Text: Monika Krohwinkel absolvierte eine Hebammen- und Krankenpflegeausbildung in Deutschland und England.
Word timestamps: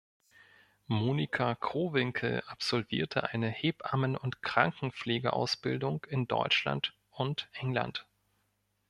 Monika 0.87 1.53
Krohwinkel 1.53 2.41
absolvierte 2.47 3.29
eine 3.29 3.49
Hebammen- 3.49 4.17
und 4.17 4.41
Krankenpflegeausbildung 4.41 6.05
in 6.05 6.27
Deutschland 6.27 6.95
und 7.11 7.47
England. 7.53 8.07